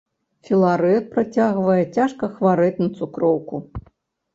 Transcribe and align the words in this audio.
Філарэт 0.47 1.11
працягвае 1.13 1.77
цяжка 1.95 2.33
хварэць 2.41 2.77
на 2.85 2.93
цукроўку. 2.99 3.67